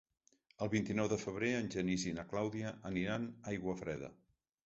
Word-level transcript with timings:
El 0.65 0.69
vint-i-nou 0.73 1.09
de 1.11 1.17
febrer 1.23 1.51
en 1.57 1.67
Genís 1.75 2.07
i 2.11 2.15
na 2.19 2.25
Clàudia 2.33 2.73
aniran 2.93 3.27
a 3.35 3.51
Aiguafreda. 3.53 4.13